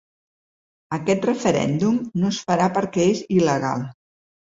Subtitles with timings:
[0.95, 3.85] Aquest referèndum no es farà perquè és il·legal.